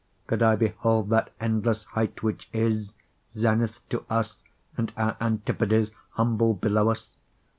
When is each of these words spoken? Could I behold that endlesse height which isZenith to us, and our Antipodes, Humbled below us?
Could 0.25 0.41
I 0.41 0.55
behold 0.55 1.11
that 1.11 1.29
endlesse 1.39 1.83
height 1.85 2.23
which 2.23 2.49
isZenith 2.53 3.81
to 3.89 4.03
us, 4.09 4.43
and 4.75 4.91
our 4.97 5.15
Antipodes, 5.21 5.91
Humbled 6.15 6.59
below 6.59 6.89
us? 6.89 7.15